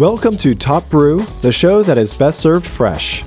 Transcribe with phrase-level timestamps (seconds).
[0.00, 3.22] Welcome to Top Brew, the show that is best served fresh.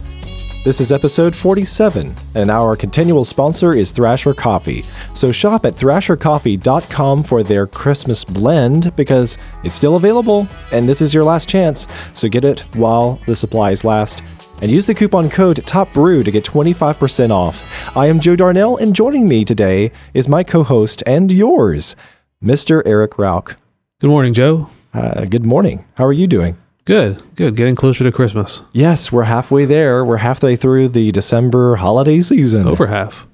[0.65, 4.81] This is episode 47, and our continual sponsor is Thrasher Coffee.
[5.13, 11.13] So shop at thrashercoffee.com for their Christmas blend because it's still available, and this is
[11.13, 11.87] your last chance.
[12.15, 14.23] So get it while the supplies last.
[14.59, 17.95] And use the coupon code TOPBREW to get 25% off.
[17.95, 21.95] I am Joe Darnell, and joining me today is my co host and yours,
[22.43, 22.81] Mr.
[22.83, 23.57] Eric Rauch.
[24.01, 24.71] Good morning, Joe.
[24.91, 25.85] Uh, good morning.
[25.95, 26.57] How are you doing?
[26.85, 27.55] Good, good.
[27.55, 28.61] Getting closer to Christmas.
[28.73, 30.03] Yes, we're halfway there.
[30.03, 32.67] We're halfway through the December holiday season.
[32.67, 33.27] Over half.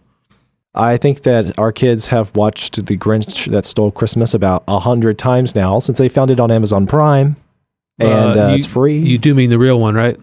[0.75, 5.17] I think that our kids have watched The Grinch That Stole Christmas about a hundred
[5.17, 7.38] times now since they found it on Amazon Prime,
[7.98, 8.99] and uh, you, it's free.
[8.99, 10.16] You do mean the real one, right?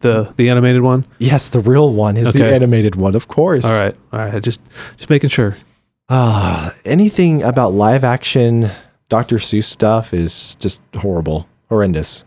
[0.00, 1.06] The the animated one.
[1.18, 3.64] yes, the real one is the animated one, of course.
[3.64, 4.42] All right, all right.
[4.42, 4.60] Just
[4.96, 5.56] just making sure.
[6.08, 8.68] Ah, anything about live action
[9.08, 9.36] Dr.
[9.36, 12.24] Seuss stuff is just horrible, horrendous.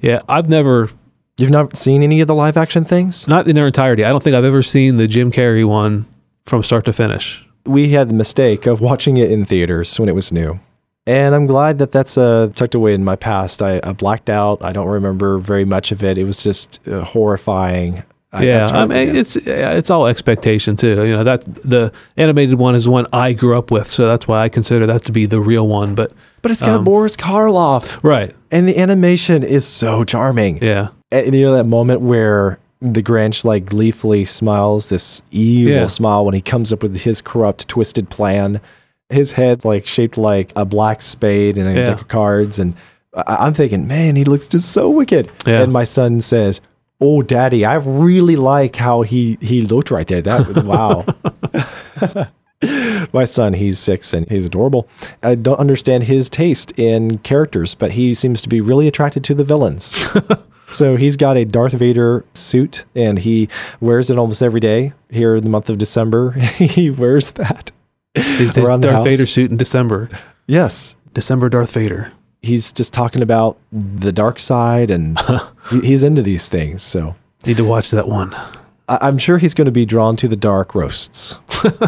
[0.00, 0.90] Yeah, I've never,
[1.38, 3.28] You've not seen any of the live action things?
[3.28, 4.04] not in their entirety.
[4.04, 6.06] I don't think I've ever seen the Jim Carrey one
[6.46, 7.44] from start to finish.
[7.64, 10.58] we had the mistake of watching it in theaters when it was new.
[11.06, 13.62] And I'm glad that that's uh, tucked away in my past.
[13.62, 14.62] I, I blacked out.
[14.62, 16.18] I don't remember very much of it.
[16.18, 18.02] It was just uh, horrifying.
[18.32, 21.04] I- yeah, I mean it's it's all expectation too.
[21.06, 24.28] You know that's the animated one is the one I grew up with, so that's
[24.28, 25.94] why I consider that to be the real one.
[25.94, 26.12] But
[26.42, 30.62] but it's got um, Boris Karloff, right, and the animation is so charming.
[30.62, 35.86] yeah, And you know that moment where the Grinch like gleefully smiles this evil Yeah.
[35.86, 38.60] smile when he comes up with his corrupt, twisted plan.
[39.10, 41.84] His head like shaped like a black spade and a Yeah.
[41.86, 42.74] deck of cards, and
[43.16, 45.30] I- I'm thinking, man, he looks just so wicked.
[45.46, 45.62] Yeah.
[45.62, 46.60] And my son says,
[47.00, 50.22] "Oh, Daddy, I really like how he he looked right there.
[50.22, 51.04] That wow."
[53.12, 54.88] my son, he's six and he's adorable.
[55.22, 59.34] I don't understand his taste in characters, but he seems to be really attracted to
[59.34, 60.06] the villains.
[60.70, 63.48] So he's got a Darth Vader suit and he
[63.80, 66.32] wears it almost every day here in the month of December.
[66.32, 67.70] he wears that.
[68.14, 69.06] his, his Around the Darth house.
[69.06, 70.10] Vader suit in December.
[70.46, 70.94] Yes.
[71.14, 72.12] December Darth Vader.
[72.42, 75.18] He's just talking about the dark side and
[75.70, 76.82] he, he's into these things.
[76.82, 77.14] So
[77.46, 78.34] Need to watch that one.
[78.88, 81.38] I, I'm sure he's going to be drawn to the dark roasts.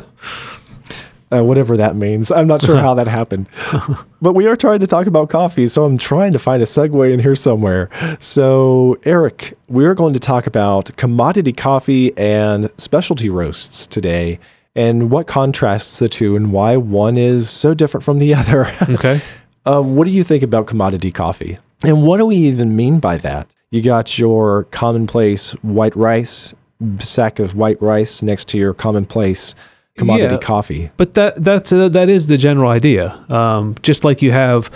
[1.33, 2.33] Uh, whatever that means.
[2.33, 3.49] I'm not sure how that happened.
[4.23, 7.11] But we are trying to talk about coffee, so I'm trying to find a segue
[7.11, 7.89] in here somewhere.
[8.19, 14.41] So, Eric, we're going to talk about commodity coffee and specialty roasts today,
[14.75, 18.67] and what contrasts the two, and why one is so different from the other.
[18.91, 19.23] Okay.
[19.67, 21.59] Uh, what do you think about commodity coffee?
[21.85, 23.55] And what do we even mean by that?
[23.71, 26.55] You got your commonplace white rice,
[26.99, 29.55] sack of white rice next to your commonplace
[29.97, 30.41] commodity Yeah.
[30.41, 30.91] coffee.
[30.97, 33.19] But that that's uh, that is the general idea.
[33.29, 34.71] Um, just like you have,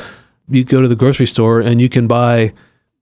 [0.49, 2.53] you go to the grocery store and you can buy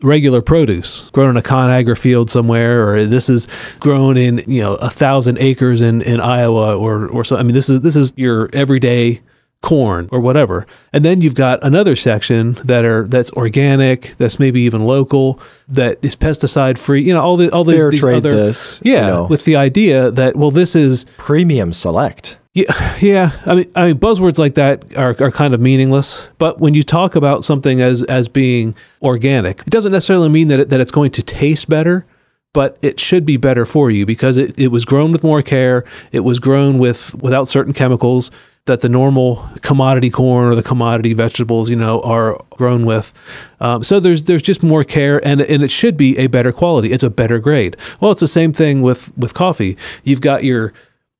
[0.02, 3.46] regular produce grown in a Conagra field somewhere, or this is
[3.80, 7.36] grown in you know a thousand acres in in Iowa, or or so.
[7.36, 9.20] I mean, this is this is your everyday
[9.62, 14.60] corn or whatever and then you've got another section that are that's organic that's maybe
[14.60, 18.16] even local that is pesticide free you know all the all these, Fair these trade
[18.16, 19.26] other this, you yeah know.
[19.26, 22.36] with the idea that well this is Premium select.
[22.54, 23.30] yeah, yeah.
[23.46, 26.30] I mean, I mean, buzzwords like that are, are kind of meaningless.
[26.38, 30.60] But when you talk about something as as being organic, it doesn't necessarily mean that
[30.60, 32.04] it, that it's going to taste better,
[32.52, 35.84] but it should be better for you because it, it was grown with more care.
[36.10, 38.30] It was grown with without certain chemicals
[38.66, 43.12] that the normal commodity corn or the commodity vegetables, you know, are grown with.
[43.60, 46.92] Um, so there's there's just more care, and and it should be a better quality.
[46.92, 47.76] It's a better grade.
[48.00, 49.76] Well, it's the same thing with with coffee.
[50.04, 50.72] You've got your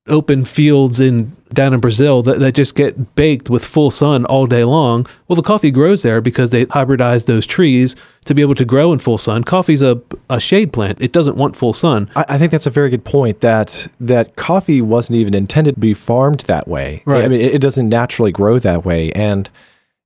[0.09, 4.47] open fields in down in Brazil that, that just get baked with full sun all
[4.47, 5.07] day long.
[5.29, 8.93] Well, the coffee grows there because they hybridize those trees to be able to grow
[8.93, 9.45] in full sun.
[9.45, 11.01] Coffee's a, a shade plant.
[11.01, 12.11] It doesn't want full sun.
[12.17, 13.41] I, I think that's a very good point.
[13.41, 17.03] That that coffee wasn't even intended to be farmed that way.
[17.05, 17.25] Right.
[17.25, 19.49] I mean, it, it doesn't naturally grow that way, and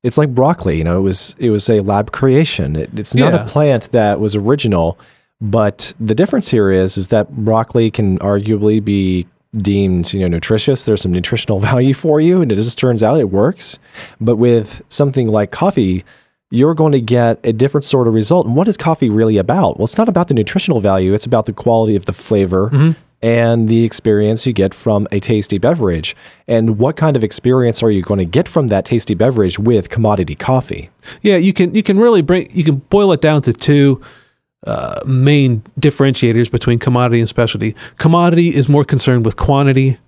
[0.02, 0.76] it's like broccoli.
[0.78, 2.76] You know, it was it was a lab creation.
[2.76, 3.44] It, it's not Yeah.
[3.44, 4.98] a plant that was original.
[5.40, 9.26] But the difference here is is that broccoli can arguably be
[9.62, 10.84] deemed you know nutritious.
[10.84, 13.78] There's some nutritional value for you, and it just turns out it works.
[14.20, 16.04] But with something like coffee,
[16.50, 18.46] you're going to get a different sort of result.
[18.46, 19.78] And what is coffee really about?
[19.78, 22.92] Well, it's not about the nutritional value, it's about the quality of the flavor mm-hmm.
[23.20, 26.14] and the experience you get from a tasty beverage.
[26.46, 29.88] And what kind of experience are you going to get from that tasty beverage with
[29.88, 30.90] commodity coffee?
[31.22, 34.00] Yeah, you can you can really bring you can boil it down to two
[34.64, 37.74] uh, main differentiators between commodity and specialty.
[37.98, 39.98] Commodity is more concerned with quantity,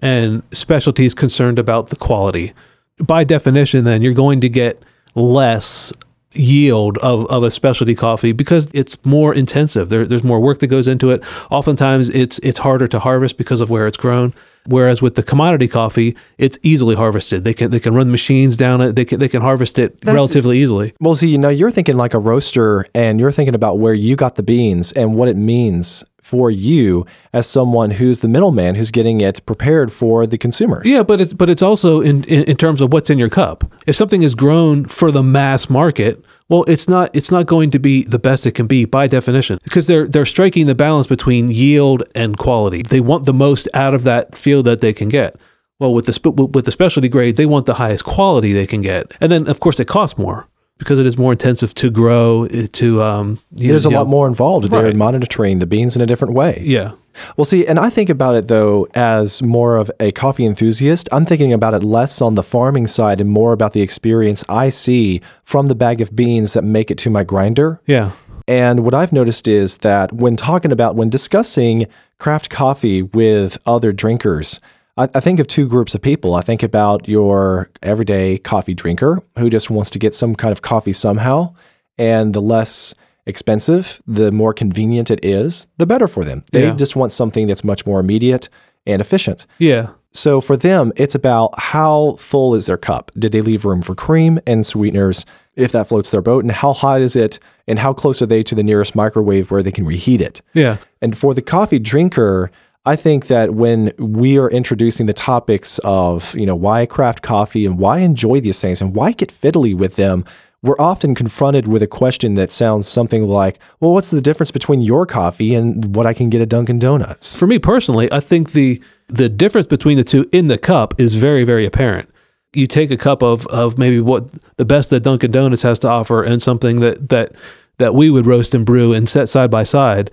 [0.00, 2.52] and specialty is concerned about the quality.
[2.98, 4.82] By definition, then you're going to get
[5.14, 5.92] less
[6.32, 9.88] yield of, of a specialty coffee because it's more intensive.
[9.88, 11.22] There, there's more work that goes into it.
[11.50, 14.32] Oftentimes, it's it's harder to harvest because of where it's grown.
[14.68, 17.42] Whereas with the commodity coffee, it's easily harvested.
[17.42, 18.96] They can they can run machines down it.
[18.96, 20.92] They can they can harvest it relatively easily.
[21.00, 24.14] Well, see, you know, you're thinking like a roaster, and you're thinking about where you
[24.14, 28.90] got the beans and what it means for you as someone who's the middleman who's
[28.90, 30.84] getting it prepared for the consumers.
[30.86, 33.64] Yeah, but it's but it's also in, in in terms of what's in your cup.
[33.86, 37.78] If something is grown for the mass market, well, it's not it's not going to
[37.78, 41.48] be the best it can be by definition because they're they're striking the balance between
[41.48, 42.82] yield and quality.
[42.82, 45.36] They want the most out of that field that they can get.
[45.80, 49.16] Well, with the with the specialty grade, they want the highest quality they can get,
[49.20, 50.46] and then of course it costs more
[50.78, 52.44] because it is more intensive to grow.
[52.44, 54.70] eh, To um, There's know, a lot more involved.
[54.70, 56.62] They're monitoring the beans in a different way.
[56.64, 56.92] Yeah,
[57.36, 61.08] Well, see, and I think about it though as more of a coffee enthusiast.
[61.12, 64.68] I'm thinking about it less on the farming side and more about the experience I
[64.70, 67.80] see from the bag of beans that make it to my grinder.
[67.86, 68.12] yeah,
[68.46, 71.86] And what I've noticed is that when talking about, when discussing
[72.18, 74.60] craft coffee with other drinkers,
[74.98, 76.34] I, I think of two groups of people.
[76.34, 80.60] I think about your everyday coffee drinker who just wants to get some kind of
[80.60, 81.54] coffee somehow,
[81.96, 82.94] and the less
[83.26, 86.44] expensive, the more convenient it is, the better for them.
[86.52, 86.74] They Yeah.
[86.74, 88.48] just want something that's much more immediate
[88.86, 89.46] and efficient.
[89.58, 89.90] yeah.
[90.10, 93.12] So for them, it's about how full is their cup?
[93.18, 96.44] Did they leave room for cream and sweeteners if that floats their boat?
[96.44, 97.38] And how hot is it?
[97.68, 100.40] And how close are they to the nearest microwave where they can reheat it?
[100.54, 100.78] Yeah.
[101.02, 102.50] And for the coffee drinker,
[102.88, 107.66] I think that when we are introducing the topics of, you know, why craft coffee
[107.66, 110.24] and why enjoy these things and why get fiddly with them,
[110.62, 114.80] we're often confronted with a question that sounds something like, well, what's the difference between
[114.80, 117.38] your coffee and what I can get at Dunkin' Donuts?
[117.38, 121.16] For me personally, I think the the difference between the two in the cup is
[121.16, 122.08] very very apparent.
[122.54, 125.88] You take a cup of of maybe what the best that Dunkin' Donuts has to
[125.88, 127.32] offer and something that that
[127.76, 130.10] that we would roast and brew and set side by side.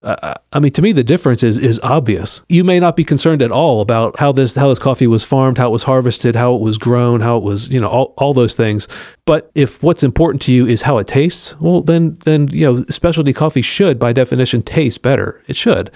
[0.00, 2.40] Uh, I mean, to me, the difference is is obvious.
[2.48, 5.58] You may not be concerned at all about how this how this coffee was farmed,
[5.58, 8.32] how it was harvested, how it was grown, how it was you know all, all
[8.32, 8.86] those things.
[9.24, 12.84] But if what's important to you is how it tastes, well, then then you know
[12.90, 15.42] specialty coffee should, by definition, taste better.
[15.48, 15.90] It should.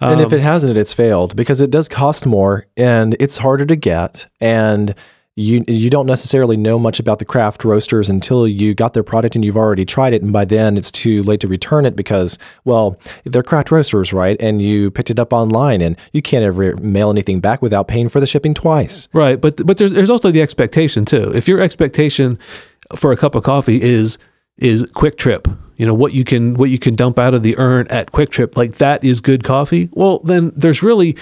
[0.00, 3.66] And Um, if it hasn't, it's failed because it does cost more and it's harder
[3.66, 4.28] to get.
[4.40, 4.94] And
[5.38, 9.36] you you don't necessarily know much about the craft roasters until you got their product
[9.36, 10.20] and you've already tried it.
[10.20, 14.36] And by then it's too late to return it because, well, they're craft roasters, right?
[14.40, 18.08] And you picked it up online and you can't ever mail anything back without paying
[18.08, 19.06] for the shipping twice.
[19.12, 21.30] Right, but but there's there's also the expectation too.
[21.32, 22.36] If your expectation
[22.96, 24.18] for a cup of coffee is
[24.56, 27.86] is QuikTrip, you know what you can what you can dump out of the urn
[27.90, 29.88] at QuikTrip, like that is good coffee.
[29.92, 31.16] Well, then there's really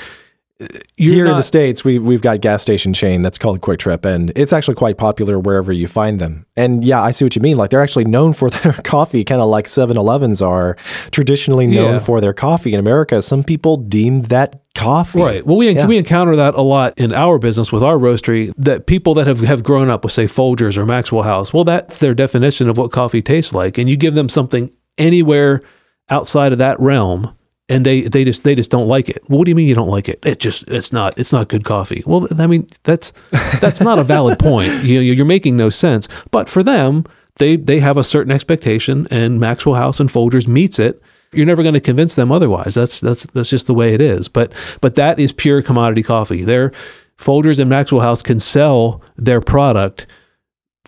[0.97, 4.33] you're Here in the States, we, we've got gas station chain that's called QuikTrip, and
[4.35, 6.47] it's actually quite popular wherever you find them.
[6.57, 7.59] And yeah, I see what you mean.
[7.59, 10.77] Like they're actually known for their coffee, kind of like 7 Elevens are
[11.11, 11.99] traditionally known Yeah.
[11.99, 12.73] for their coffee.
[12.73, 15.19] In America, some people deem that coffee.
[15.21, 15.45] Right.
[15.47, 15.87] Well, we Yeah.
[15.87, 18.51] we encounter that a lot in our business with our roastery.
[18.57, 21.99] That people that have, have grown up with say Folgers or Maxwell House, well, that's
[21.99, 25.61] their definition of what coffee tastes like, and you give them something anywhere
[26.09, 27.36] outside of that realm,
[27.69, 29.23] and they they just they just don't like it.
[29.29, 30.25] Well, what do you mean you don't like it?
[30.25, 32.03] It just it's not it's not good coffee.
[32.07, 33.13] Well, I mean that's
[33.61, 34.73] that's not a valid point.
[34.87, 36.07] You you're making no sense.
[36.31, 37.05] But for them,
[37.37, 41.03] they they have a certain expectation, and Maxwell House and Folgers meets it.
[41.33, 42.75] You're never going to convince them otherwise.
[42.75, 44.29] That's that's that's just the way it is.
[44.29, 46.45] But but that is pure commodity coffee.
[46.45, 46.73] Their
[47.19, 50.07] Folgers and Maxwell House can sell their product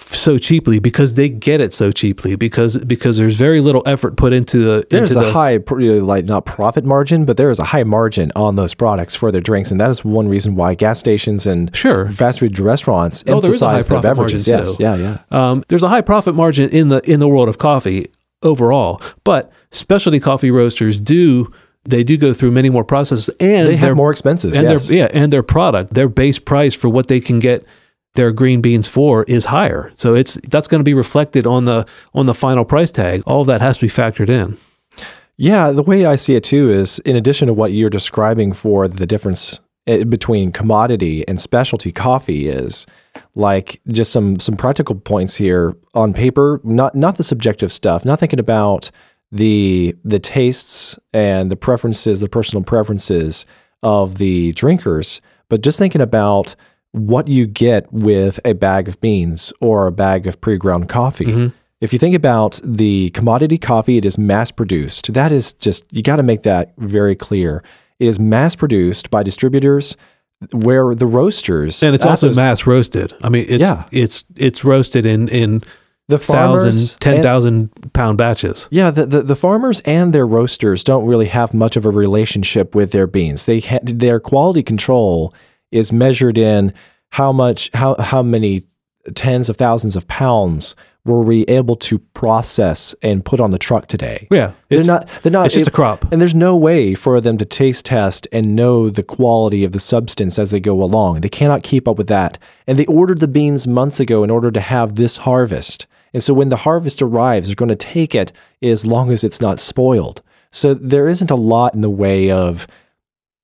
[0.01, 4.33] so cheaply because they get it so cheaply because because there's very little effort put
[4.33, 5.57] into the There's into a the, high,
[6.01, 9.41] like not profit margin, but there is a high margin on those products for their
[9.41, 12.09] drinks, and that is one reason why gas stations and Sure.
[12.09, 14.49] fast food restaurants Oh, there is high emphasize their profit beverages.
[14.49, 14.83] margin, Yes, too.
[14.83, 14.97] yeah,
[15.31, 15.51] yeah.
[15.51, 18.07] Um, there's a high profit margin in the in the world of coffee
[18.43, 21.51] overall, but specialty coffee roasters do
[21.85, 24.57] they do go through many more processes and They have more expenses.
[24.57, 24.89] and yes.
[24.89, 27.65] their yeah and their product their base price for what they can get
[28.19, 29.93] their green beans for is higher.
[29.95, 33.23] So it's that's going to be reflected on the on the final price tag.
[33.27, 34.59] All that has to be factored in.
[35.37, 38.89] Yeah, the way I see it too is in addition to what you're describing for
[38.89, 42.89] the difference eh, between commodity and specialty coffee is
[43.37, 48.19] like just some some practical points here on paper, not not the subjective stuff, not
[48.19, 48.91] thinking about
[49.31, 53.47] the the tastes and the preferences, the personal preferences
[53.85, 56.57] of the drinkers, but just thinking about
[56.99, 61.27] what you get with a bag of beans or a bag of pre-ground coffee.
[61.27, 61.57] Mm-hmm.
[61.81, 65.13] If you think about the commodity coffee, it is mass produced.
[65.15, 67.63] That is just, you got to make that very clear.
[68.01, 69.97] It is mass produced by distributors
[70.53, 71.83] where the roasters.
[71.83, 73.13] And it's also those- mass roasted.
[73.23, 73.85] I mean, it's Yeah.
[73.93, 75.63] it's it's roasted in in
[76.09, 78.67] The farmers thousand, ten and- thousand pound batches.
[78.71, 82.75] Yeah, the, the, the farmers and their roasters don't really have much of a relationship
[82.75, 83.47] with their beans.
[83.47, 85.35] They ha- their quality control
[85.71, 86.73] is measured in
[87.11, 88.63] how much how how many
[89.15, 93.87] tens of thousands of pounds were we able to process and put on the truck
[93.87, 94.29] today.
[94.31, 96.05] Yeah, They're not they're not it's just a crop.
[96.13, 99.79] and there's no way for them to taste test and know the quality of the
[99.81, 101.23] substance as they go along.
[101.23, 102.39] They cannot keep up with that.
[102.67, 105.87] And they ordered the beans months ago in order to have this harvest.
[106.13, 109.41] And so when the harvest arrives, they're going to take it as long as it's
[109.41, 110.21] not spoiled.
[110.51, 112.67] So there isn't a lot in the way of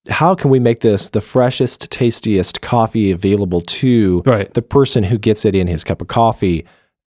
[0.09, 4.53] how can we make this the freshest, tastiest coffee available to Right.
[4.53, 6.65] the person who gets it in his cup of coffee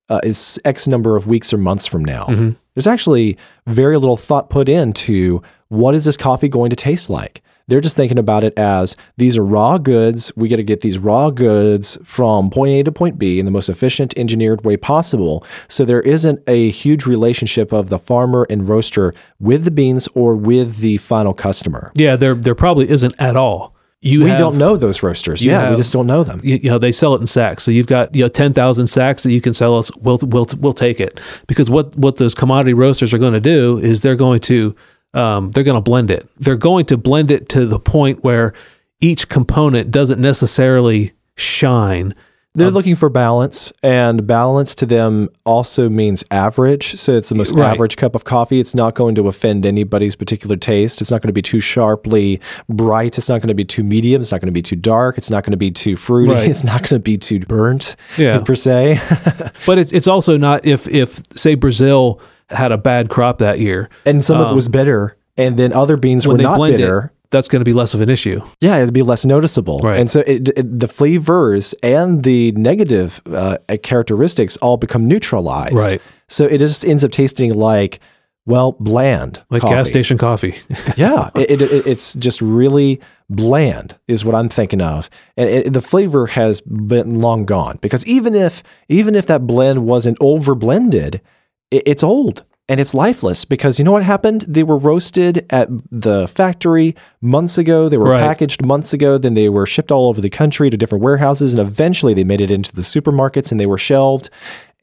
[0.09, 2.25] uh, is X number of weeks or months from now.
[2.25, 2.51] Mm-hmm.
[2.75, 3.37] There's actually
[3.67, 7.43] very little thought put into what is this coffee going to taste like.
[7.69, 10.33] They're just thinking about it as these are raw goods.
[10.37, 13.51] We got to get these raw goods from point A to point B in the
[13.51, 15.45] most efficient, engineered way possible.
[15.69, 20.35] So there isn't a huge relationship of the farmer and roaster with the beans or
[20.35, 21.93] with the final customer.
[21.95, 23.75] Yeah, there there probably isn't at all.
[24.01, 25.43] You We have- don't know those roasters.
[25.43, 26.41] Yeah, we just don't know them.
[26.45, 29.25] you, you know they sell it in sacks so you've got you know 10,000 sacks
[29.25, 32.75] that you can sell us we'll we'll we'll take it because what what those commodity
[32.75, 34.75] roasters are going to do is they're going to
[35.15, 38.53] um, they're going to blend it they're going to blend it to the point where
[39.01, 42.15] each component doesn't necessarily shine
[42.55, 46.97] They're looking for balance, and balance to them also means average.
[46.97, 47.71] So it's the most Right.
[47.73, 48.59] average cup of coffee.
[48.59, 51.01] It's not going to offend anybody's particular taste.
[51.01, 53.17] It's not going to be too sharply bright.
[53.17, 54.21] It's not going to be too medium.
[54.21, 55.17] It's not going to be too dark.
[55.19, 56.33] It's not going to be too fruity.
[56.33, 56.51] Right.
[56.51, 58.39] It's not going to be too burnt, Yeah.
[58.45, 58.99] per se.
[59.67, 63.89] but it's it's also not if if say Brazil had a bad crop that year
[64.05, 66.57] and some of it was bitter, and then other beans were Um, when they not
[66.57, 66.99] blend bitter.
[67.07, 69.81] it that's going to be less of an issue Yeah, it'd be less noticeable.
[69.81, 70.01] Right.
[70.01, 75.75] And so it, it, the flavors and the negative uh, characteristics all become neutralized.
[75.75, 76.01] Right.
[76.29, 78.01] So it just ends up tasting like,
[78.47, 79.43] well, bland.
[79.51, 79.75] like coffee.
[79.75, 80.55] gas station coffee
[80.97, 81.29] Yeah.
[81.35, 85.11] it, it, it's just really bland, is what I'm thinking of.
[85.37, 89.85] And it, the flavor has been long gone because even if even if that blend
[89.85, 91.23] wasn't over blended, it,
[91.71, 94.43] it's old and it's lifeless because you know what happened?
[94.49, 97.89] They were roasted at the factory months ago.
[97.89, 98.21] They were Right.
[98.23, 99.19] packaged months ago.
[99.19, 102.41] Then they were shipped all over the country to different warehouses, and eventually they made
[102.41, 104.29] it into the supermarkets and they were shelved.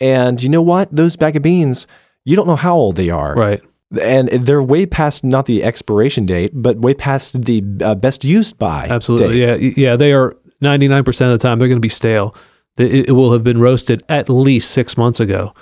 [0.01, 0.91] And you know what?
[0.91, 1.87] Those bag of beans,
[2.23, 3.61] you don't know how old they are right
[4.01, 8.57] and they're way past not the expiration date, but way past the uh, best used
[8.57, 8.87] by.
[8.89, 9.39] Absolutely.
[9.39, 9.61] date.
[9.61, 9.73] Yeah.
[9.91, 9.95] Yeah.
[9.95, 12.35] They are 99% of the time, they're going to be stale.
[12.77, 15.53] It, it will have been roasted at least six months ago.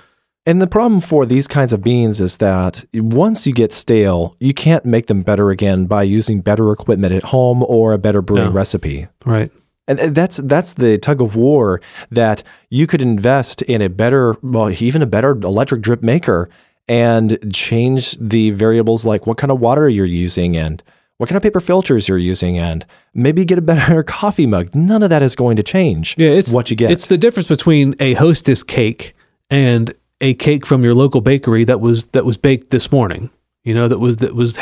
[0.45, 4.53] And the problem for these kinds of beans is that once you get stale, you
[4.53, 8.45] can't make them better again by using better equipment at home or a better brewing
[8.49, 8.51] No.
[8.51, 9.07] recipe.
[9.25, 9.51] Right.
[9.87, 11.81] And and that's that's the tug of war
[12.11, 16.49] that you could invest in a better, well, even a better electric drip maker
[16.89, 20.83] and change the variables like what kind of water you're using and
[21.17, 24.73] what kind of paper filters you're using and maybe get a better coffee mug.
[24.75, 26.29] None of that is going to change Yeah.
[26.31, 26.91] It's what you get.
[26.91, 29.13] It's the difference between a hostess cake
[29.49, 29.93] and
[30.23, 33.29] a cake from your local bakery that was that was baked this morning.
[33.63, 34.57] You know, that was that was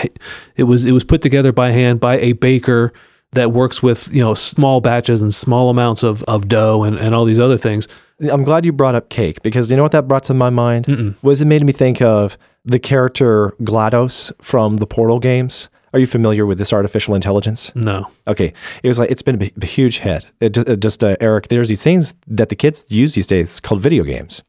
[0.55, 2.91] it was it was put together by hand by a baker
[3.33, 7.15] that works with, you know, small batches and small amounts of, of dough and, and
[7.15, 7.87] all these other things.
[8.19, 11.15] I'm glad you brought up cake because you know what that brought to my mind
[11.21, 15.69] was it made me think of the character GLaDOS from the Portal games.
[15.93, 17.71] Are you familiar with this artificial intelligence?
[17.75, 18.07] No.
[18.27, 18.53] Okay,
[18.83, 20.31] it was like it's been a, b- a huge hit.
[20.39, 23.47] It just, it just uh, Eric, there's these things that the kids use these days.
[23.49, 24.43] It's called video games,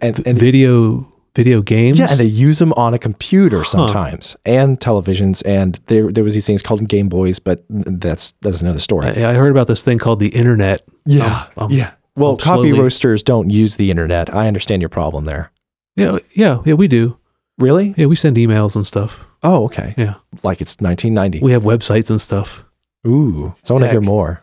[0.00, 1.98] and, and Video video games?
[1.98, 5.42] yeah, and they use them on a computer sometimes and televisions.
[5.46, 9.06] And there there was these things called Game Boys, but that's that's another story.
[9.08, 10.82] I, I heard about this thing called the internet.
[11.06, 11.92] yeah, Um, um, yeah.
[12.16, 14.34] Well, um, coffee slowly- roasters don't use the internet.
[14.34, 15.50] I understand your problem there.
[15.96, 17.18] Yeah, yeah, yeah, we do.
[17.58, 17.94] Really?
[17.96, 19.24] Yeah, we send emails and stuff.
[19.42, 19.94] Oh, okay.
[19.96, 20.14] Yeah.
[20.42, 21.40] Like it's 1990.
[21.40, 22.64] We have websites and stuff.
[23.06, 24.42] Ooh, so I want to hear more.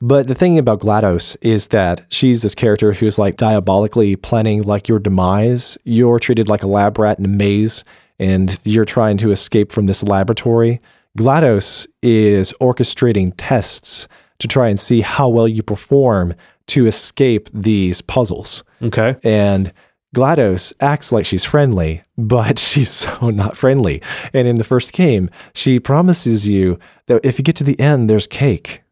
[0.00, 4.88] But the thing about GLaDOS is that she's this character who's like diabolically planning like
[4.88, 5.78] your demise.
[5.84, 7.84] You're treated like a lab rat in a maze
[8.18, 10.80] and you're trying to escape from this laboratory.
[11.18, 14.06] GLaDOS is orchestrating tests
[14.38, 16.34] to try and see how well you perform
[16.68, 18.62] to escape these puzzles.
[18.82, 19.16] Okay.
[19.24, 19.72] And
[20.14, 24.02] GLaDOS acts like she's friendly, but she's so not friendly.
[24.32, 28.08] And in the first game, she promises you that if you get to the end,
[28.08, 28.82] there's cake.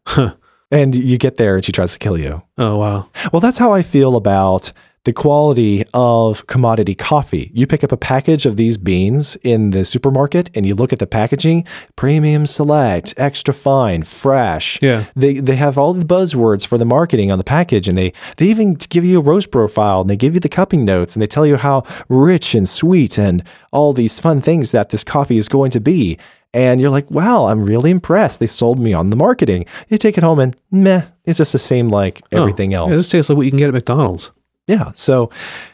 [0.71, 2.41] And you get there and she tries to kill you.
[2.57, 3.09] Oh wow.
[3.31, 4.71] Well, that's how I feel about
[5.05, 7.51] the quality of commodity coffee.
[7.53, 10.99] You pick up a package of these beans in the supermarket and you look at
[10.99, 14.77] the packaging, premium select, extra fine, fresh.
[14.81, 15.05] Yeah.
[15.15, 18.47] They they have all the buzzwords for the marketing on the package and they they
[18.47, 21.27] even give you a roast profile and they give you the cupping notes and they
[21.27, 25.47] tell you how rich and sweet and all these fun things that this coffee is
[25.47, 26.17] going to be.
[26.53, 28.39] And you're like, wow, I'm really impressed.
[28.39, 29.65] They sold me on the marketing.
[29.87, 32.89] You take it home and meh, it's just the same like everything Oh, else.
[32.89, 34.31] Yeah, this tastes like what you can get at McDonald's.
[34.65, 34.91] Yeah.
[34.93, 35.31] So,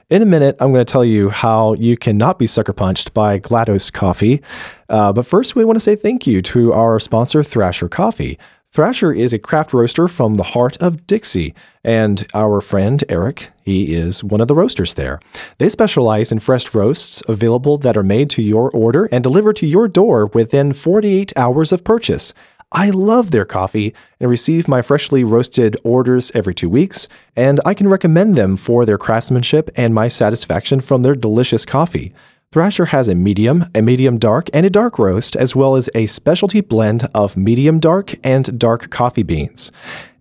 [0.09, 3.39] in a minute, I'm going to tell you how you cannot be sucker punched by
[3.39, 4.41] GLaDOS coffee.
[4.87, 8.37] Uh, but first, we want to say thank you to our sponsor, Thrasher Coffee.
[8.75, 13.95] Thrasher is a craft roaster from the heart of Dixie, and our friend Eric, he
[13.95, 15.21] is one of the roasters there.
[15.59, 19.65] They specialize in fresh roasts available that are made to your order and delivered to
[19.65, 22.33] your door within 48 hours of purchase.
[22.69, 27.75] I love their coffee and receive my freshly roasted orders every two weeks, and I
[27.75, 32.13] can recommend them for their craftsmanship and my satisfaction from their delicious coffee.
[32.51, 36.05] Thrasher has a medium, a medium dark, and a dark roast, as well as a
[36.05, 39.71] specialty blend of medium dark and dark coffee beans.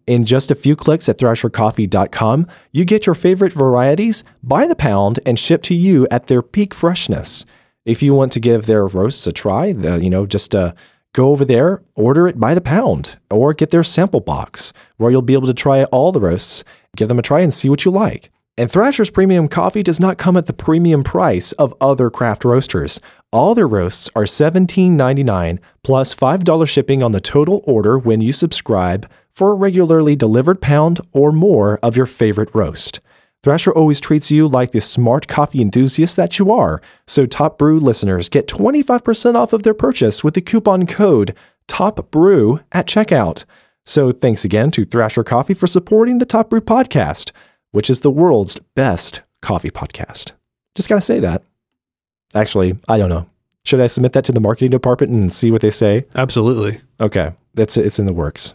[0.06, 5.20] In just a few clicks at thrashercoffee.com, you get your favorite varieties by the pound
[5.24, 7.46] and shipped to you at their peak freshness.
[7.86, 10.74] If you want to give their roasts a try, the, you know, just uh,
[11.14, 15.22] go over there, order it by the pound, or get their sample box where you'll
[15.22, 16.64] be able to try all the roasts,
[16.96, 18.30] give them a try, and see what you like.
[18.56, 23.00] And Thrasher's premium coffee does not come at the premium price of other craft roasters.
[23.32, 29.10] All their roasts are $17.99 plus $5 shipping on the total order when you subscribe
[29.28, 33.00] for a regularly delivered pound or more of your favorite roast.
[33.42, 36.80] Thrasher always treats you like the smart coffee enthusiast that you are.
[37.08, 41.34] So, Top Brew listeners get 25% off of their purchase with the coupon code
[41.66, 43.44] TOPBREW at checkout.
[43.84, 47.32] So, thanks again to Thrasher Coffee for supporting the Top Brew podcast,
[47.74, 50.30] which is the world's best coffee podcast.
[50.76, 51.42] Just got to say that.
[52.32, 53.28] Actually, I don't know.
[53.64, 56.06] Should I submit that to the marketing department and see what they say?
[56.14, 56.80] Absolutely.
[57.00, 58.54] Okay, that's it's in the works.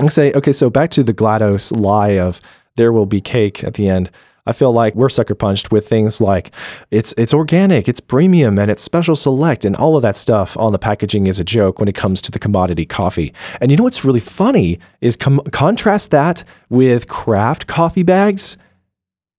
[0.00, 0.52] I say okay.
[0.52, 2.40] So back to the Glados lie of
[2.74, 4.10] there will be cake at the end.
[4.44, 6.50] I feel like we're sucker punched with things like
[6.90, 10.72] it's it's organic, it's premium, and it's special select, and all of that stuff on
[10.72, 13.32] the packaging is a joke when it comes to the commodity coffee.
[13.60, 18.58] And you know what's really funny is com- contrast that with craft coffee bags.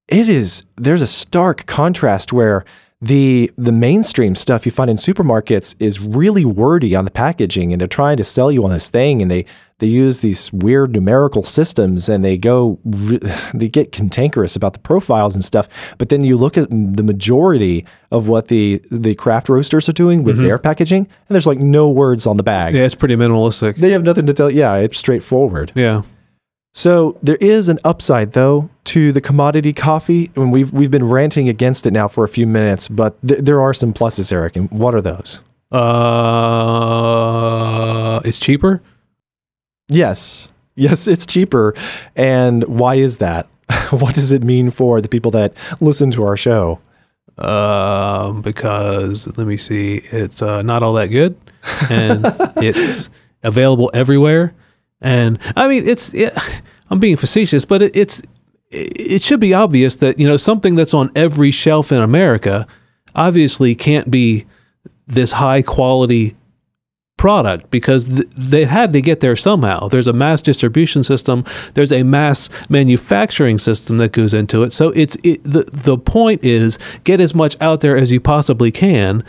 [0.07, 2.63] It is there's a stark contrast where
[3.03, 7.81] the the mainstream stuff you find in supermarkets is really wordy on the packaging and
[7.81, 9.45] they're trying to sell you on this thing and they
[9.79, 12.79] they use these weird numerical systems and they go
[13.53, 17.85] they get cantankerous about the profiles and stuff but then you look at the majority
[18.09, 20.45] of what the the craft roasters are doing with mm-hmm.
[20.45, 23.75] their packaging and there's like no words on the bag Yeah, it's pretty minimalistic.
[23.75, 26.03] they have nothing to tell yeah it's straightforward Yeah.
[26.73, 31.47] So there is an upside though to the commodity coffee, and we've we've been ranting
[31.47, 34.55] against it now for a few minutes, but th- there are some pluses, Eric.
[34.55, 35.39] And what are those?
[35.71, 36.61] Uh,
[38.25, 38.81] it's cheaper.
[39.87, 41.75] Yes, yes, it's cheaper.
[42.15, 43.47] And why is that?
[43.91, 46.79] what does it mean for the people that listen to our show?
[47.37, 51.35] Um, because let me see, it's uh, not all that good,
[51.89, 52.23] and
[52.57, 53.09] it's
[53.43, 54.53] available everywhere.
[55.03, 56.33] And I mean, it's it,
[56.89, 58.21] I'm being facetious, but it, it's
[58.71, 62.65] it should be obvious that you know something that's on every shelf in America
[63.15, 64.45] obviously can't be
[65.05, 66.35] this high quality
[67.17, 69.87] product because th- they had to get there somehow.
[69.87, 71.45] There's a mass distribution system.
[71.73, 74.73] There's a mass manufacturing system that goes into it.
[74.73, 78.71] So it's it, the the point is get as much out there as you possibly
[78.71, 79.23] can,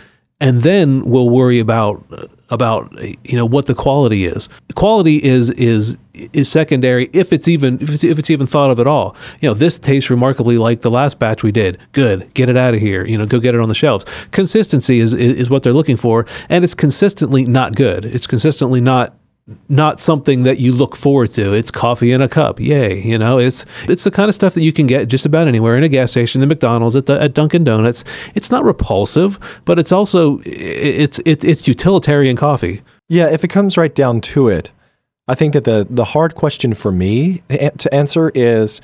[0.45, 2.05] and then we'll worry about
[2.51, 2.93] about
[3.27, 4.51] you know what the quality is.
[4.75, 8.79] Quality is is is secondary if it's even if it's, if it's even thought of
[8.79, 9.17] at all.
[9.41, 11.79] You know, this tastes remarkably like the last batch we did.
[11.93, 13.07] Good, get it out of here.
[13.07, 14.05] You know, go get it on the shelves.
[14.33, 18.05] Consistency is is, is what they're looking for, and it's consistently not good.
[18.05, 19.17] It's consistently not
[19.69, 21.53] not something that you look forward to.
[21.53, 22.59] It's coffee in a cup.
[22.61, 23.03] Yay.
[23.03, 25.77] You know, it's it's the kind of stuff that you can get just about anywhere
[25.77, 28.05] in a gas station, at McDonald's, at, the, at Dunkin' Donuts.
[28.35, 32.83] It's not repulsive, but it's also it's it's it's utilitarian coffee.
[33.09, 34.71] Yeah, if it comes right down to it,
[35.29, 38.81] I think that the the hard question for me to answer is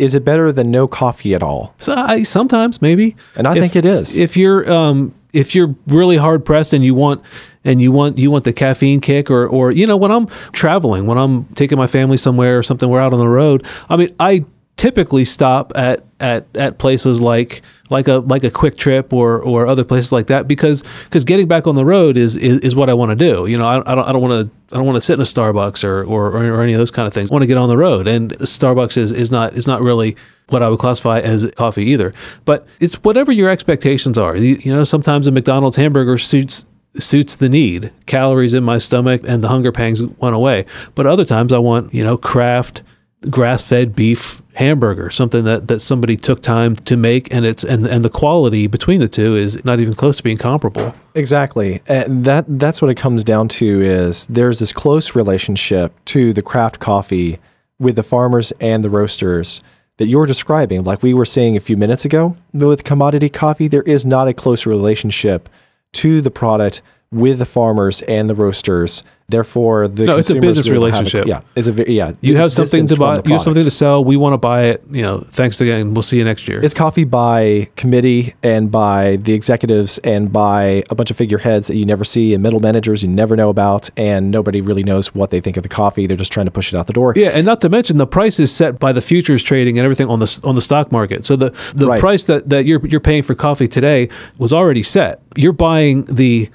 [0.00, 1.74] is it better than no coffee at all?
[1.78, 4.18] So I sometimes maybe And I If- think it is.
[4.18, 7.22] if you're um if you're really hard pressed and you want
[7.64, 11.06] and you want you want the caffeine kick or or you know when I'm traveling
[11.06, 14.14] when I'm taking my family somewhere or something we're out on the road I mean
[14.18, 14.44] I
[14.76, 19.84] typically stop at at at places like like a like a QuikTrip or or other
[19.84, 22.94] places like that because because getting back on the road is is, is what I
[22.94, 23.46] want to do.
[23.46, 25.20] You know, I, I don't I don't want to I don't want to sit in
[25.20, 27.30] a Starbucks or, or or any of those kind of things.
[27.30, 30.16] I want to get on the road, and Starbucks is is not is not really
[30.48, 32.12] what I would classify as coffee either.
[32.44, 34.36] But it's whatever your expectations are.
[34.36, 36.64] You, you know, sometimes a McDonald's hamburger suits
[36.98, 37.92] suits the need.
[38.06, 40.66] Calories in my stomach and the hunger pangs went away.
[40.94, 42.82] But other times I want, you know, craft
[43.28, 47.86] grass fed beef hamburger, something that, that somebody took time to make and it's and,
[47.86, 50.94] and the quality between the two is not even close to being comparable.
[51.14, 51.82] Exactly.
[51.86, 56.42] And that that's what it comes down to is there's this close relationship to the
[56.42, 57.38] craft coffee
[57.78, 59.60] with the farmers and the roasters
[59.98, 60.82] that you're describing.
[60.82, 64.34] Like we were saying a few minutes ago, with commodity coffee, there is not a
[64.34, 65.48] close relationship
[65.92, 66.80] to the product
[67.10, 69.02] with the farmers and the roasters.
[69.30, 71.26] Therefore, the No, it's a business relationship.
[71.26, 72.12] yeah, it's a yeah.
[72.20, 73.22] You have something to buy.
[73.24, 74.04] You have something to sell.
[74.04, 74.82] We want to buy it.
[74.90, 75.94] You know, thanks again.
[75.94, 76.60] We'll see you next year.
[76.62, 81.76] It's coffee by committee and by the executives and by a bunch of figureheads that
[81.76, 85.30] you never see and middle managers you never know about, and nobody really knows what
[85.30, 86.06] they think of the coffee.
[86.06, 87.12] They're just trying to push it out the door.
[87.16, 90.08] Yeah, and not to mention the price is set by the futures trading and everything
[90.08, 91.24] on the on the stock market.
[91.24, 92.00] So the the Right.
[92.00, 95.20] price that, that you're you're paying for coffee today was already set.
[95.36, 96.48] You're buying the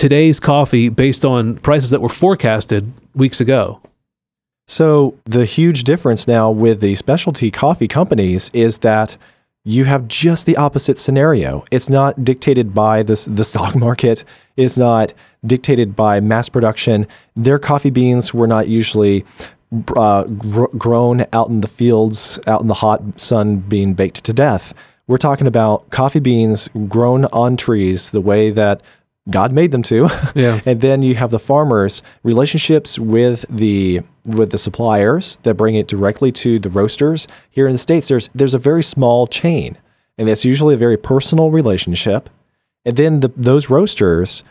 [0.00, 3.82] today's coffee based on prices that were forecasted weeks ago.
[4.66, 9.18] So the huge difference now with the specialty coffee companies is that
[9.62, 11.66] you have just the opposite scenario.
[11.70, 14.24] It's not dictated by this the stock market.
[14.56, 15.12] It's not
[15.44, 17.06] dictated by mass production.
[17.36, 19.26] Their coffee beans were not usually
[19.94, 24.32] uh, gr- grown out in the fields, out in the hot sun, being baked to
[24.32, 24.72] death.
[25.06, 28.82] We're talking about coffee beans grown on trees the way that
[29.28, 30.08] God made them to.
[30.34, 30.60] Yeah.
[30.66, 35.88] and then you have the farmers relationships with the with the suppliers that bring it
[35.88, 37.28] directly to the roasters.
[37.50, 39.76] Here in the states, there's there's a very small chain,
[40.16, 42.30] and it's usually a very personal relationship.
[42.84, 44.42] And then the, those roasters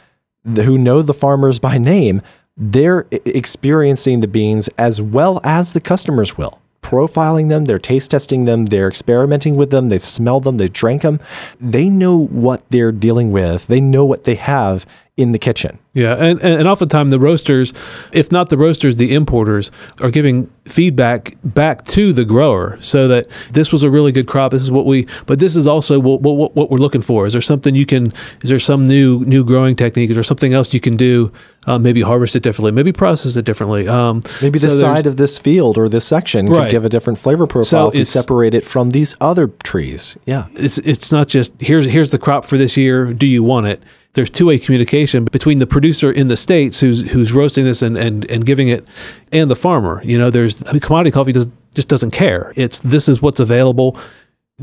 [0.45, 2.21] the, who know the farmers by name,
[2.55, 6.61] they're experiencing the beans as well as the customers will.
[6.81, 11.01] Profiling them, they're taste testing them, they're experimenting with them, they've smelled them, they've drank
[11.01, 11.19] them.
[11.59, 14.85] They know what they're dealing with, they know what they have
[15.19, 15.77] in the kitchen.
[15.93, 17.73] Yeah, and, and and oftentimes the roasters,
[18.13, 19.69] if not the roasters, the importers
[20.01, 24.51] are giving feedback back to the grower, so that this was a really good crop.
[24.51, 27.25] This is what we, but this is also what what, what we're looking for.
[27.25, 28.13] Is there something you can?
[28.43, 30.09] Is there some new new growing technique?
[30.09, 31.31] Is there something else you can do?
[31.67, 32.71] Uh, maybe harvest it differently.
[32.71, 33.87] Maybe process it differently.
[33.87, 36.63] Um, Maybe the side of this field or this section Right.
[36.63, 40.17] could give a different flavor profile So if you separate it from these other trees.
[40.25, 40.47] Yeah.
[40.55, 43.13] it's it's not just here's here's the crop for this year.
[43.13, 43.83] Do you want it?
[44.13, 47.97] There's two way communication between the producer in the states who's who's roasting this and,
[47.97, 48.87] and, and giving it,
[49.31, 50.01] and the farmer.
[50.03, 52.53] You know, there's I mean, commodity coffee does just doesn't care.
[52.55, 53.97] It's this is what's available.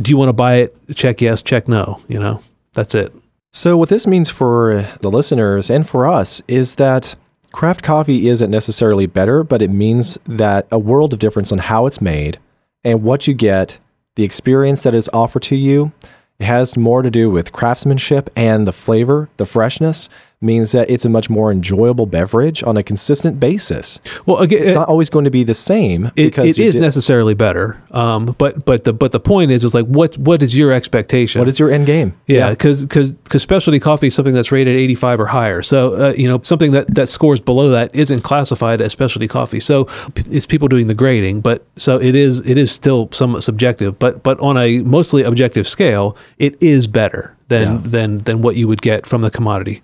[0.00, 0.76] Do you want to buy it?
[0.94, 2.02] Check yes, check no.
[2.08, 3.14] You know, that's it.
[3.52, 7.14] So, what this means for the listeners and for us is that
[7.52, 11.86] craft coffee isn't necessarily better, but it means that a world of difference on how
[11.86, 12.38] it's made
[12.84, 13.78] and what you get,
[14.16, 15.90] the experience that is offered to you.
[16.38, 20.08] It has more to do with craftsmanship and the flavor, the freshness
[20.42, 23.98] means that it's a much more enjoyable beverage on a consistent basis.
[24.26, 27.32] Well, again, It's not always going to be the same it, because it did- necessarily
[27.34, 27.80] better.
[27.90, 31.38] Um, but but the but the point is is like what what is your expectation?
[31.40, 32.12] what is your end game?
[32.26, 35.62] Yeah, because because specialty coffee is something that's rated 85 or higher.
[35.62, 39.60] So uh, you know something that that scores below that isn't classified as specialty coffee.
[39.60, 43.42] So p- it's people doing the grading, but so it is it is still somewhat
[43.42, 43.98] subjective.
[43.98, 47.80] But but on a mostly objective scale, it is better than Yeah.
[47.84, 49.82] than than what you would get from the commodity.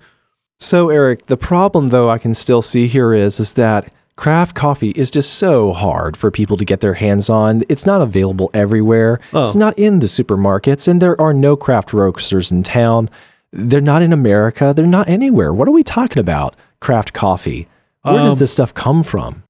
[0.62, 4.90] So, Eric, the problem though I can still see here is is that craft coffee
[4.90, 7.62] is just so hard for people to get their hands on.
[7.68, 9.18] It's not available everywhere.
[9.32, 9.58] It's Oh.
[9.58, 13.10] not in the supermarkets and there are no craft roasters in town.
[13.52, 14.72] They're not in America.
[14.74, 15.52] They're not anywhere.
[15.52, 16.54] What are we talking about?
[16.80, 17.66] Craft coffee.
[18.02, 19.42] Where does Um, this stuff come from?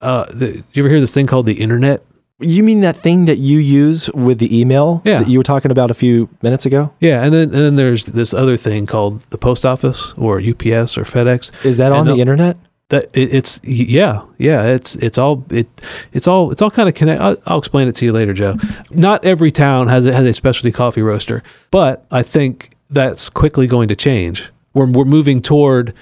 [0.00, 2.02] Uh, the, do you ever hear this thing called the internet?
[2.40, 5.18] You mean that thing that you use with the email Yeah.
[5.20, 6.90] that you were talking about a few minutes ago?
[7.00, 10.98] Yeah, and then and then there's this other thing called the post office or UPS
[10.98, 11.64] or FedEx.
[11.64, 12.56] Is that And on the the- internet?
[12.90, 15.66] that it, it's yeah yeah it's it's all it
[16.12, 18.56] it's all it's all kind of connect I'll, I'll explain it to you later joe
[18.90, 23.66] not every town has a, has a specialty coffee roaster but i think that's quickly
[23.66, 25.94] going to change we're, we're moving toward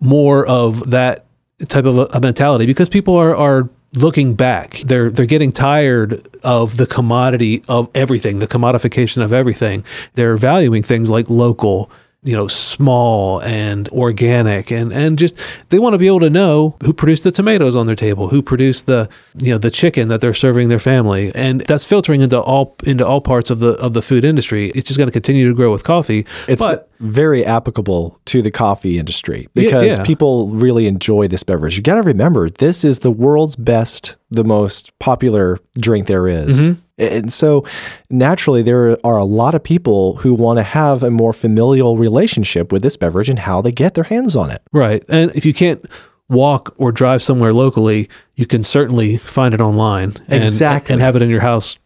[0.00, 1.26] more of that
[1.68, 6.24] type of a, a mentality because people are are looking back they're they're getting tired
[6.44, 9.84] of the commodity of everything the commodification of everything.
[10.14, 11.90] They're valuing things like local
[12.22, 15.38] you know, small and organic and, and just
[15.70, 18.42] they want to be able to know who produced the tomatoes on their table, who
[18.42, 21.32] produced the you know the chicken that they're serving their family.
[21.34, 24.70] And that's filtering into all into all parts of the of the food industry.
[24.74, 26.26] It's just going to continue to grow with coffee.
[26.46, 30.04] It's but very applicable to the coffee industry because yeah.
[30.04, 31.76] people really enjoy this beverage.
[31.76, 36.60] You got to remember, this is the world's best, the most popular drink there is.
[36.60, 36.80] Mm-hmm.
[36.98, 37.64] And so
[38.10, 42.72] naturally, there are a lot of people who want to have a more familial relationship
[42.72, 44.62] with this beverage and how they get their hands on it.
[44.72, 45.02] Right.
[45.08, 45.84] And if you can't
[46.28, 50.92] walk or drive somewhere locally, you can certainly find it online and, Exactly.
[50.92, 51.78] and have it in your house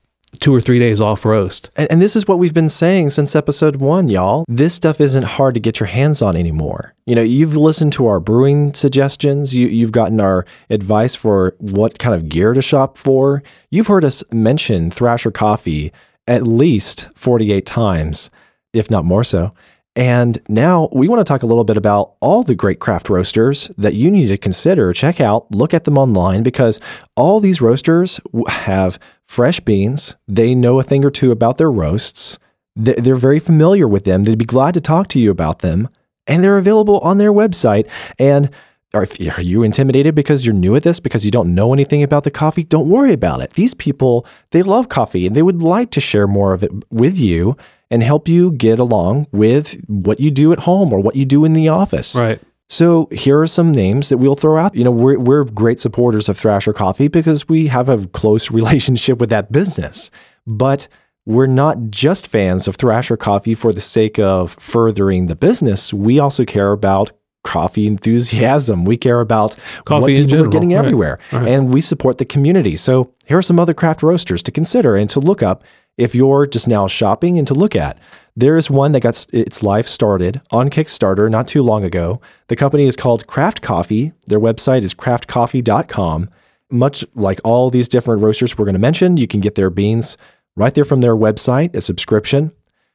[0.45, 1.71] two or three days off roast.
[1.75, 4.45] And, and this is what we've been saying since episode one, y'all.
[4.47, 6.95] This stuff isn't hard to get your hands on anymore.
[7.07, 9.57] You know, you've listened to our brewing suggestions.
[9.57, 13.43] You, you've gotten our advice for what kind of gear to shop for.
[13.71, 15.91] You've heard us mention Thrasher Coffee
[16.29, 18.29] at least 48 times,
[18.75, 19.55] if not more so.
[19.97, 23.71] And now we want to talk a little bit about all the great craft roasters
[23.79, 24.93] that you need to consider.
[24.93, 26.81] Check out, look at them online because
[27.17, 30.15] all these roasters have fresh beans.
[30.29, 32.39] They know a thing or two about their roasts.
[32.77, 34.25] They- They're very familiar with them.
[34.25, 35.89] They'd be glad to talk to you about them.
[36.27, 37.87] And they're available on their website.
[38.19, 38.49] And
[38.95, 39.07] are,
[39.37, 42.31] are you intimidated because you're new at this, because you don't know anything about the
[42.31, 42.63] coffee?
[42.65, 43.55] Don't worry about it.
[43.55, 47.19] These people, they love coffee and they would like to share more of it with
[47.19, 47.57] you
[47.91, 51.45] and help you get along with what you do at home or what you do
[51.45, 52.15] in the office.
[52.17, 52.41] Right.
[52.69, 54.75] So here are some names that we'll throw out.
[54.75, 59.19] You know, we're, we're great supporters of Thrasher Coffee because we have a close relationship
[59.19, 60.11] with that business.
[60.47, 60.89] But
[61.27, 65.93] we're not just fans of Thrasher Coffee for the sake of furthering the business.
[65.93, 67.13] We also care about
[67.45, 68.87] coffee enthusiasm.
[68.87, 70.47] We care about Coffee what people general.
[70.49, 70.79] are getting Right.
[70.79, 71.19] everywhere.
[71.31, 71.47] Right.
[71.49, 72.77] And we support the community.
[72.77, 75.63] So here are some other craft roasters to consider and to look up
[75.97, 77.99] if you're just now shopping and to look at.
[78.37, 82.21] There's one that got its life started on Kickstarter not too long ago.
[82.49, 84.13] The company is called Craft Coffee.
[84.27, 86.31] Their website is craftcoffee.com.
[86.71, 90.17] Much like all these different roasters we're going to mention, you can get their beans
[90.57, 92.51] right there from their website, a subscription.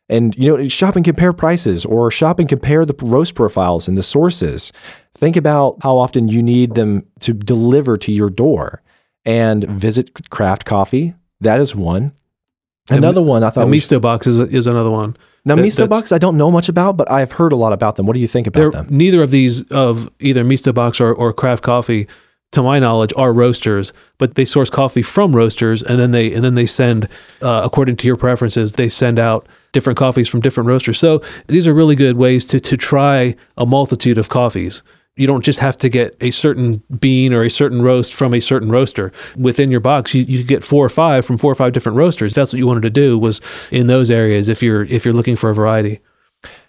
[0.10, 3.98] And you know, shop and compare prices or shop and compare the roast profiles and
[3.98, 4.74] the sources.
[5.14, 8.82] Think about how often you need them to deliver to your door
[9.24, 11.14] and visit Craft Coffee.
[11.42, 12.12] That is one.
[12.92, 15.16] Another one I thought The Misto box is, is another one.
[15.46, 17.96] now, That- Misto Box, I don't know much about, but I've heard a lot about
[17.96, 18.06] them.
[18.06, 18.88] What do you think about them?
[18.90, 22.08] neither of these of either Misto Box or, or Craft Coffee,
[22.52, 26.44] to my knowledge, are roasters, but they source coffee from roasters, and then they and
[26.44, 27.08] then they send,
[27.44, 30.98] uh, according to your preferences, they send out different coffees from different roasters.
[30.98, 34.82] So these are really good ways to to try a multitude of coffees.
[35.20, 38.40] You don't just have to get a certain bean or a certain roast from a
[38.40, 39.12] certain roaster.
[39.36, 42.34] Within your box, you, you get four or five from four or five different roasters.
[42.34, 45.36] That's what you wanted to do was in those areas if you're if you're looking
[45.36, 46.00] for a variety.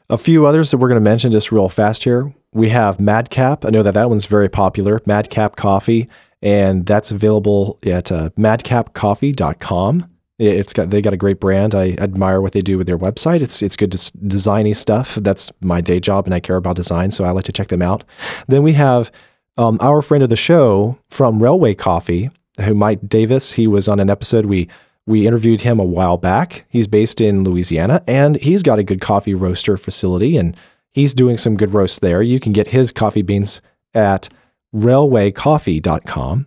[0.09, 2.35] A few others that we're going to mention just real fast here.
[2.53, 3.65] We have Madcap.
[3.65, 6.09] I know that that one's very popular, Madcap Coffee,
[6.43, 10.11] and that's available at uh, madcapcoffee.com.
[10.40, 11.74] It- It's got they got a great brand.
[11.74, 13.40] I admire what they do with their website.
[13.42, 15.14] It's it's good des- designy stuff.
[15.20, 17.83] That's my day job, and I care about design, so I like to check them
[17.83, 18.05] out.
[18.48, 19.12] Then we have
[19.57, 23.53] um, our friend of the show from Railway Coffee, who Mike Davis.
[23.53, 24.68] He was on an episode we
[25.07, 26.64] we interviewed him a while back.
[26.68, 30.57] He's based in Louisiana, and he's got a good coffee roaster facility, and
[30.92, 32.22] he's doing some good roasts there.
[32.22, 33.61] You can get his coffee beans
[33.94, 34.29] at
[34.74, 36.46] railwaycoffee.com.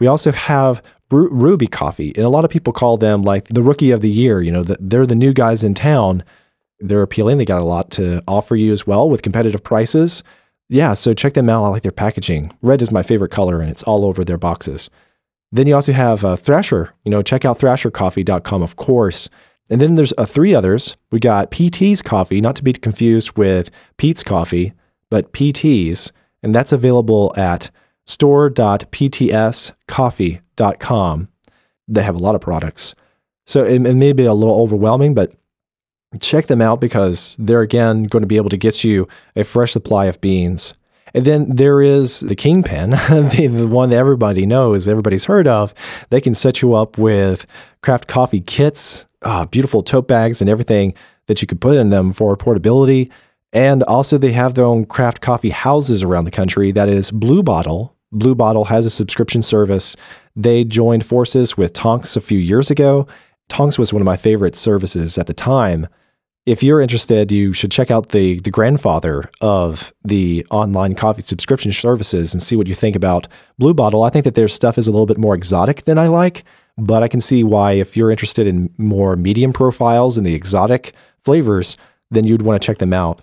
[0.00, 0.82] We also have
[1.14, 4.10] Ru- Ruby Coffee, and a lot of people call them like the rookie of the
[4.10, 4.42] year.
[4.42, 6.24] You know, the, they're the new guys in town.
[6.80, 7.38] They're appealing.
[7.38, 10.24] They got a lot to offer you as well with competitive prices.
[10.68, 11.64] Yeah, so check them out.
[11.64, 12.50] I like their packaging.
[12.62, 14.90] Red is my favorite color, and it's all over their boxes.
[15.52, 16.92] Then you also have uh, Thrasher.
[17.04, 19.28] You know, check out thrashercoffee.com, of course.
[19.70, 20.96] And then there's uh, three others.
[21.12, 24.72] We got PT's Coffee, not to be confused with Peet's Coffee,
[25.10, 26.12] but PT's.
[26.42, 27.70] And that's available at
[28.04, 30.43] store.ptscoffee.com.
[30.56, 32.94] They have a lot of products.
[33.46, 35.32] So it, it may be a little overwhelming, but
[36.20, 39.72] check them out because they're again going to be able to get you a fresh
[39.72, 40.74] supply of beans.
[41.12, 45.72] And then there is the Kingpin, the, the one that everybody knows, everybody's heard of.
[46.10, 47.46] They can set you up with
[47.82, 50.94] craft coffee kits, uh, beautiful tote bags, and everything
[51.26, 53.10] that you could put in them for portability.
[53.52, 56.72] And also, they have their own craft coffee houses around the country.
[56.72, 57.93] That is Blue Bottle.
[58.14, 59.96] Blue Bottle has a subscription service.
[60.36, 63.06] They joined forces with Tonx a few years ago.
[63.50, 65.86] Tonx was one of my favorite services at the time
[66.46, 71.72] if you're interested, you should check out the the grandfather of the online coffee subscription
[71.72, 73.26] services and see what you think about
[73.58, 74.02] Blue Bottle.
[74.02, 76.44] I think that their stuff is a little bit more exotic than I like,
[76.76, 80.92] but I can see why if you're interested in more medium profiles and the exotic
[81.22, 81.78] flavors,
[82.10, 83.22] then you'd want to check them out.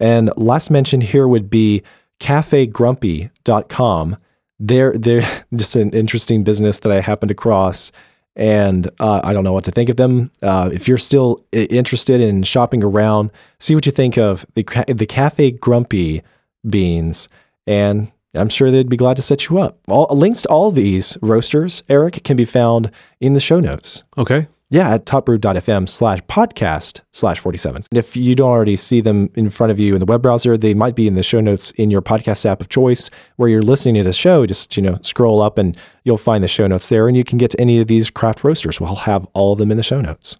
[0.00, 1.82] And last mention here would be
[2.20, 4.16] cafegrumpy.com.
[4.64, 7.92] They're, they're just an interesting business that I happened across
[8.34, 10.30] and uh, I don't know what to think of them.
[10.42, 15.06] Uh, if you're still interested in shopping around, see what you think of the the
[15.06, 16.22] Cafe Grumpy
[16.66, 17.28] beans,
[17.66, 19.78] and I'm sure they'd be glad to set you up.
[19.88, 24.02] All links to all these roasters, Eric, can be found in the show notes.
[24.16, 24.48] Okay.
[24.72, 27.82] Yeah, at topbrew.fm slash podcast slash 47.
[27.90, 30.56] And if you don't already see them in front of you in the web browser,
[30.56, 33.60] they might be in the show notes in your podcast app of choice where you're
[33.60, 34.46] listening to the show.
[34.46, 37.36] Just, you know, scroll up and you'll find the show notes there and you can
[37.36, 38.80] get to any of these craft roasters.
[38.80, 40.38] We'll have all of them in the show notes.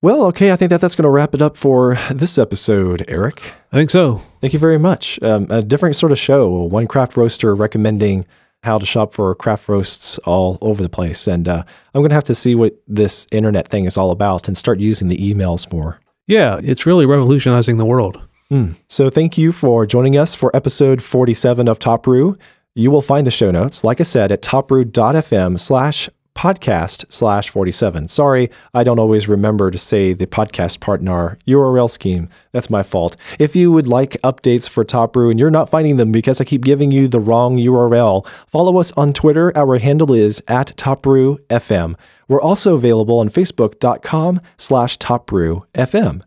[0.00, 3.52] Well, okay, I think that that's going to wrap it up for this episode, Eric.
[3.72, 4.22] I think so.
[4.40, 5.22] Thank you very much.
[5.22, 8.24] Um, a different sort of show, one craft roaster recommending
[8.64, 11.26] how to shop for craft roasts all over the place.
[11.26, 11.62] And uh,
[11.94, 14.80] I'm going to have to see what this internet thing is all about and start
[14.80, 16.00] using the emails more.
[16.26, 18.20] Yeah, it's really revolutionizing the world.
[18.50, 18.74] Mm.
[18.88, 22.36] So thank you for joining us for episode 47 of Top Brew.
[22.74, 28.08] You will find the show notes, like I said, at topbrew.fm slash podcast slash 47.
[28.08, 32.28] Sorry, I don't always remember to say the podcast part in our URL scheme.
[32.52, 33.16] That's my fault.
[33.38, 36.44] If you would like updates for Top Brew and you're not finding them because I
[36.44, 39.56] keep giving you the wrong URL, follow us on Twitter.
[39.56, 41.96] Our handle is at TopBrewFM.
[42.28, 46.22] We're also available on Facebook.com slash TopBrewFM.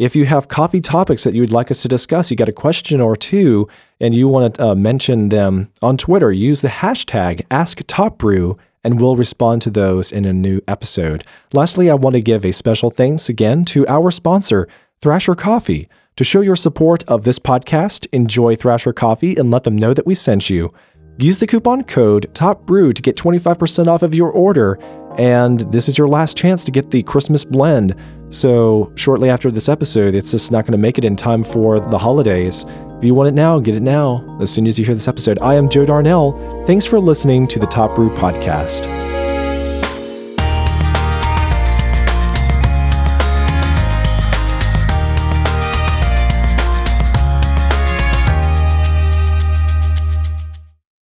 [0.00, 2.52] If you have coffee topics that you would like us to discuss, you got a
[2.52, 3.68] question or two,
[4.00, 9.16] and you want to uh, mention them on Twitter, use the hashtag AskTopBrew and we'll
[9.16, 11.24] respond to those in a new episode.
[11.52, 14.68] Lastly, I want to give a special thanks again to our sponsor,
[15.00, 15.88] Thrasher Coffee.
[16.16, 20.06] To show your support of this podcast, enjoy Thrasher Coffee and let them know that
[20.06, 20.72] we sent you.
[21.18, 24.78] Use the coupon code TOPBREW to get 25% off of your order,
[25.18, 27.94] and this is your last chance to get the Christmas blend.
[28.30, 31.80] So, shortly after this episode, it's just not going to make it in time for
[31.80, 32.64] the holidays.
[33.00, 35.38] If you want it now, get it now as soon as you hear this episode.
[35.40, 36.32] I am Joe Darnell.
[36.66, 39.09] Thanks for listening to the Top Brew Podcast.